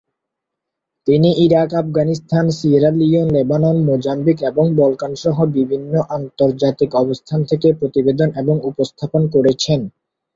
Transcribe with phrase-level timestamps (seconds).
[1.07, 8.29] তিনি Iraq, Afghanistan, Sierra Leone, Lebanon, Mozambique এবং Balkan সহ বিভিন্ন আন্তর্জাতিক অবস্থান থেকে প্রতিবেদন
[8.41, 9.79] এবং উপস্থাপন করেছেন।